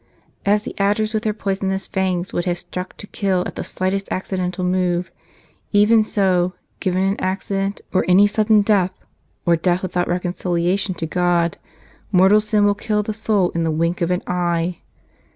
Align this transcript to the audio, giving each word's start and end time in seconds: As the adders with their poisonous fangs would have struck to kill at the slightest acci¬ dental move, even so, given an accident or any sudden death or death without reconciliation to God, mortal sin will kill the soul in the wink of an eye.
As 0.47 0.63
the 0.63 0.73
adders 0.79 1.13
with 1.13 1.21
their 1.21 1.31
poisonous 1.31 1.85
fangs 1.85 2.33
would 2.33 2.45
have 2.45 2.57
struck 2.57 2.97
to 2.97 3.05
kill 3.05 3.43
at 3.45 3.55
the 3.55 3.63
slightest 3.63 4.07
acci¬ 4.09 4.35
dental 4.35 4.63
move, 4.63 5.11
even 5.73 6.03
so, 6.03 6.55
given 6.79 7.03
an 7.03 7.19
accident 7.19 7.81
or 7.93 8.03
any 8.07 8.25
sudden 8.25 8.63
death 8.63 8.93
or 9.45 9.55
death 9.55 9.83
without 9.83 10.07
reconciliation 10.07 10.95
to 10.95 11.05
God, 11.05 11.59
mortal 12.11 12.41
sin 12.41 12.65
will 12.65 12.73
kill 12.73 13.03
the 13.03 13.13
soul 13.13 13.51
in 13.51 13.63
the 13.63 13.69
wink 13.69 14.01
of 14.01 14.09
an 14.09 14.23
eye. 14.25 14.79